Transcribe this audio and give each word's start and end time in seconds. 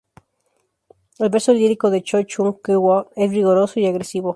El 1.19 1.29
verso 1.29 1.53
lírico 1.53 1.91
de 1.91 2.01
Cho 2.01 2.23
Chung-kwon 2.23 3.05
es 3.15 3.29
vigoroso 3.29 3.79
y 3.79 3.85
agresivo. 3.85 4.29